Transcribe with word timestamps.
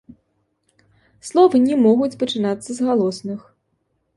Словы 1.29 1.55
не 1.67 1.75
могуць 1.85 2.15
пачынацца 2.25 2.79
галосных. 2.87 3.39